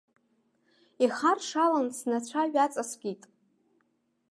[1.03, 3.21] Ихаршалан снацәа ҩаҵаскит.